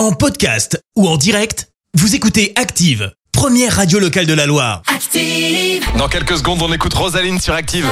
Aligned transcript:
En 0.00 0.12
podcast 0.12 0.82
ou 0.96 1.06
en 1.06 1.18
direct, 1.18 1.68
vous 1.92 2.14
écoutez 2.14 2.54
Active, 2.56 3.12
première 3.32 3.76
radio 3.76 3.98
locale 3.98 4.24
de 4.24 4.32
la 4.32 4.46
Loire. 4.46 4.80
Active. 4.86 5.84
Dans 5.98 6.08
quelques 6.08 6.38
secondes, 6.38 6.62
on 6.62 6.72
écoute 6.72 6.94
Rosaline 6.94 7.38
sur 7.38 7.52
Active. 7.52 7.86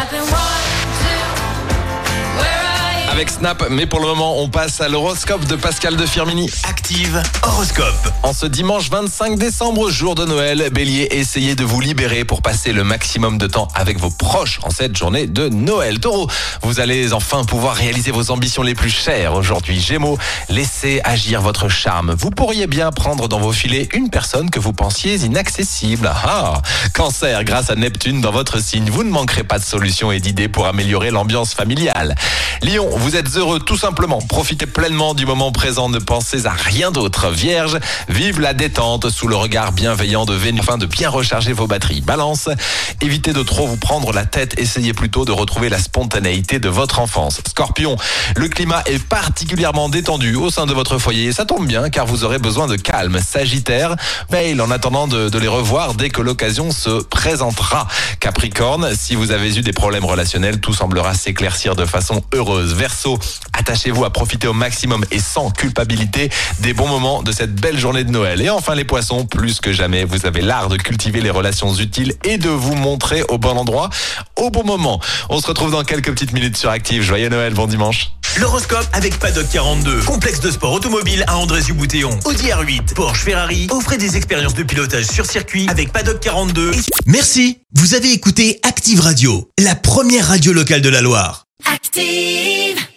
Avec 3.18 3.30
Snap, 3.30 3.64
mais 3.68 3.86
pour 3.86 3.98
le 3.98 4.06
moment, 4.06 4.40
on 4.40 4.48
passe 4.48 4.80
à 4.80 4.88
l'horoscope 4.88 5.44
de 5.46 5.56
Pascal 5.56 5.96
de 5.96 6.06
Firmini. 6.06 6.48
Active 6.62 7.21
horoscope. 7.42 8.12
En 8.22 8.33
ce 8.33 8.46
dimanche 8.46 8.88
25 8.90 9.37
décembre, 9.37 9.90
jour 9.90 10.14
de 10.14 10.24
Noël, 10.24 10.71
Bélier, 10.72 11.08
essayez 11.10 11.56
de 11.56 11.65
vous 11.65 11.80
libérer 11.80 12.24
pour 12.24 12.42
passer 12.42 12.72
le 12.72 12.84
maximum 12.84 13.37
de 13.37 13.48
temps 13.48 13.66
avec 13.74 13.98
vos 13.98 14.10
proches 14.10 14.60
en 14.62 14.70
cette 14.70 14.96
journée 14.96 15.26
de 15.26 15.48
Noël. 15.48 15.98
Taureau, 15.98 16.28
vous 16.62 16.78
allez 16.78 17.12
enfin 17.12 17.42
pouvoir 17.42 17.74
réaliser 17.74 18.12
vos 18.12 18.30
ambitions 18.30 18.62
les 18.62 18.77
plus 18.77 18.91
chères 18.91 19.34
aujourd'hui. 19.34 19.80
Gémeaux, 19.80 20.16
laissez 20.48 21.00
agir 21.02 21.42
votre 21.42 21.69
charme. 21.69 22.14
Vous 22.16 22.30
pourriez 22.30 22.69
bien 22.69 22.92
prendre 22.92 23.27
dans 23.27 23.41
vos 23.41 23.52
filets 23.52 23.88
une 23.95 24.10
personne 24.10 24.48
que 24.48 24.60
vous 24.60 24.73
pensiez 24.73 25.16
inaccessible. 25.16 26.09
Ah, 26.15 26.62
cancer, 26.98 27.45
grâce 27.45 27.70
à 27.70 27.77
Neptune 27.77 28.20
dans 28.20 28.33
votre 28.33 28.61
signe, 28.61 28.91
vous 28.91 29.05
ne 29.05 29.11
manquerez 29.11 29.45
pas 29.45 29.61
de 29.61 29.62
solutions 29.62 30.11
et 30.11 30.19
d'idées 30.19 30.48
pour 30.48 30.66
améliorer 30.66 31.12
l'ambiance 31.12 31.55
familiale. 31.55 32.16
Lion, 32.61 32.88
vous 32.91 33.15
êtes 33.15 33.37
heureux 33.37 33.61
tout 33.61 33.77
simplement. 33.77 34.21
Profitez 34.21 34.66
pleinement 34.66 35.15
du 35.15 35.24
moment 35.24 35.52
présent, 35.52 35.88
ne 35.88 36.01
pensez 36.01 36.47
à 36.47 36.51
rien 36.51 36.91
d'autre. 36.91 37.30
Vierge, 37.30 37.79
vive 38.09 38.41
la 38.41 38.52
détente 38.52 39.11
sous 39.11 39.29
le 39.29 39.37
regard 39.37 39.71
bienveillant 39.71 40.24
de 40.24 40.34
Vénus 40.34 40.62
afin 40.62 40.77
de 40.77 40.87
bien 40.87 41.09
recharger 41.09 41.52
vos 41.52 41.69
batteries. 41.69 42.01
Balance, 42.01 42.48
évitez 43.01 43.33
de 43.33 43.45
trop 43.45 43.69
vous 43.69 43.77
prendre 43.77 44.12
la 44.12 44.24
tête, 44.24 44.59
essayez 44.59 44.93
plutôt 44.93 45.24
de 45.24 45.30
retrouver 45.30 45.69
la 45.69 45.79
spontanéité 45.79 46.59
de 46.59 46.69
votre 46.69 46.99
enfance. 46.99 47.41
Scorpion, 47.46 47.96
le 48.35 48.49
climat 48.49 48.83
est 48.87 49.01
particulièrement 49.01 49.88
détendu 49.88 50.35
au 50.35 50.51
sein 50.51 50.66
de 50.66 50.74
votre 50.74 50.99
foyer. 50.99 51.30
Ça 51.30 51.45
tombe 51.45 51.69
bien 51.69 51.91
car 51.91 52.07
vous 52.07 52.24
aurez 52.24 52.41
besoin 52.41 52.66
de 52.66 52.74
calme. 52.74 53.21
Sagittaire, 53.24 53.95
mail 54.33 54.60
en 54.60 54.73
attendant 54.73 55.07
de, 55.07 55.29
de 55.29 55.38
les 55.38 55.46
revoir 55.46 55.95
dès 55.95 56.10
que 56.10 56.23
l'occasion 56.23 56.73
se 56.73 56.88
présentera. 57.11 57.87
Capricorne, 58.21 58.95
si 58.95 59.15
vous 59.15 59.31
avez 59.31 59.57
eu 59.57 59.63
des 59.63 59.73
problèmes 59.73 60.05
relationnels, 60.05 60.61
tout 60.61 60.73
semblera 60.73 61.15
s'éclaircir 61.15 61.75
de 61.75 61.85
façon 61.85 62.23
heureuse. 62.35 62.75
Verseau, 62.75 63.19
attachez-vous 63.53 64.05
à 64.05 64.11
profiter 64.11 64.48
au 64.48 64.53
maximum 64.53 65.05
et 65.11 65.19
sans 65.19 65.50
culpabilité 65.50 66.31
des 66.61 66.75
bons 66.75 66.89
moments 66.89 67.22
de 67.22 67.33
cette 67.33 67.55
belle 67.55 67.78
journée 67.78 68.05
de 68.05 68.11
Noël. 68.11 68.41
Et 68.42 68.50
enfin 68.50 68.75
les 68.75 68.84
poissons, 68.84 69.27
plus 69.27 69.61
que 69.61 69.72
jamais, 69.72 70.05
vous 70.05 70.27
avez 70.27 70.41
l'art 70.41 70.69
de 70.69 70.77
cultiver 70.77 71.20
les 71.20 71.31
relations 71.31 71.75
utiles 71.75 72.14
et 72.25 72.39
de 72.39 72.50
vous 72.50 72.75
montrer 72.75 73.22
au 73.28 73.39
bon 73.39 73.56
endroit 73.56 73.91
au 74.36 74.50
bon 74.50 74.64
moment. 74.64 75.00
On 75.28 75.41
se 75.41 75.47
retrouve 75.47 75.72
dans 75.72 75.84
quelques 75.84 76.11
petites 76.11 76.33
minutes 76.33 76.56
sur 76.56 76.70
Active. 76.70 77.03
Joyeux 77.03 77.28
Noël, 77.28 77.55
bon 77.55 77.66
dimanche. 77.66 78.17
L'horoscope 78.36 78.86
avec 78.92 79.18
Paddock 79.18 79.48
42, 79.50 80.00
complexe 80.00 80.40
de 80.40 80.50
sport 80.50 80.72
automobile 80.72 81.24
à 81.26 81.38
Andrézieux-Boutéon. 81.38 82.10
Audi 82.24 82.46
R8, 82.46 82.94
Porsche, 82.94 83.24
Ferrari, 83.24 83.66
offrez 83.70 83.96
des 83.96 84.16
expériences 84.16 84.54
de 84.54 84.62
pilotage 84.62 85.06
sur 85.06 85.26
circuit 85.26 85.66
avec 85.68 85.92
Paddock 85.92 86.20
42. 86.20 86.70
Merci, 87.06 87.58
vous 87.74 87.94
avez 87.94 88.12
écouté 88.12 88.60
Active 88.62 89.00
Radio, 89.00 89.50
la 89.58 89.74
première 89.74 90.28
radio 90.28 90.52
locale 90.52 90.82
de 90.82 90.88
la 90.88 91.00
Loire. 91.00 91.46
Active. 91.64 92.88